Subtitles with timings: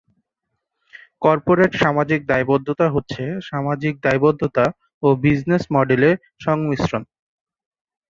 [1.21, 4.65] Corporate সামাজিক দায়বদ্ধতা হচ্ছে সামাজিক দায়বদ্ধতা
[5.03, 7.03] ও বিজনেস মডেলের সংমিশ্রণ।